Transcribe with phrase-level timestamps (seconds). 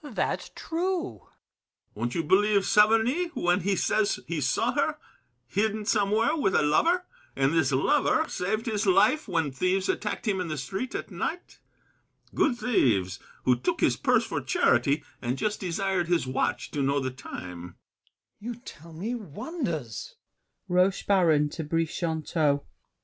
[0.03, 0.15] ROCHEBARON.
[0.15, 1.19] That's true.
[1.21, 1.27] BRICHANTEAU.
[1.93, 4.97] Won't you believe Saverny when He says he saw her,
[5.45, 10.41] hidden somewhere with A lover, and this lover saved his life When thieves attacked him
[10.41, 11.59] in the street at night?—
[12.33, 16.99] Good thieves, who took his purse for charity, And just desired his watch to know
[16.99, 17.67] the time.
[17.67, 17.73] GASSÉ.
[18.43, 20.15] You tell me wonders!